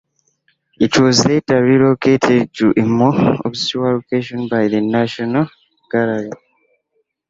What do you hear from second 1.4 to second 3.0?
relocated to a